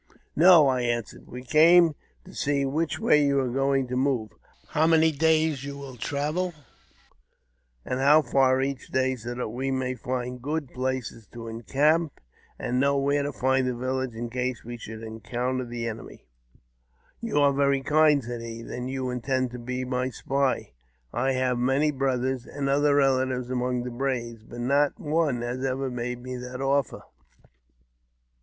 "No," 0.35 0.67
I 0.67 0.81
answered." 0.81 1.27
We 1.29 1.43
came 1.43 1.93
to 2.25 2.33
see 2.33 2.65
which 2.65 2.97
way 2.99 3.23
you 3.23 3.39
are 3.39 3.49
going 3.51 3.87
to 3.89 3.95
move, 3.95 4.31
how 4.69 4.87
many 4.87 5.11
days 5.11 5.63
you 5.63 5.77
will 5.77 5.95
travel, 5.95 6.55
and 7.85 7.99
how 7.99 8.23
far 8.23 8.63
each 8.63 8.87
day; 8.89 9.15
so 9.15 9.35
that 9.35 9.49
we 9.49 9.69
may 9.69 9.93
find 9.93 10.41
good 10.41 10.73
places 10.73 11.27
to 11.33 11.47
encamp, 11.47 12.19
and 12.57 12.79
know 12.79 12.97
where 12.97 13.21
to 13.21 13.31
find 13.31 13.67
the 13.67 13.75
village 13.75 14.15
in 14.15 14.31
case 14.31 14.63
we 14.63 14.75
should 14.75 15.03
encounter 15.03 15.65
the 15.65 15.87
enemy." 15.87 16.25
i 16.25 16.25
JAMES 16.25 16.25
P. 17.21 17.27
BECKWOUBTH. 17.27 17.29
203 17.29 17.29
''You 17.29 17.45
are 17.45 17.53
very 17.55 17.81
kind," 17.83 18.23
said 18.23 18.41
he; 18.41 18.63
''then 18.63 18.87
you 18.89 19.11
intend 19.11 19.51
to 19.51 19.59
be 19.59 19.85
my 19.85 20.09
spy. 20.09 20.71
I 21.13 21.33
have 21.33 21.59
many 21.59 21.91
brothers 21.91 22.47
and 22.47 22.67
other 22.67 22.95
relatives 22.95 23.51
among 23.51 23.83
the 23.83 23.91
braves, 23.91 24.41
but 24.41 24.61
not 24.61 24.99
one 24.99 25.43
has 25.43 25.63
ever 25.63 25.91
made 25.91 26.23
me 26.23 26.37
that 26.37 26.59
offer." 26.59 27.03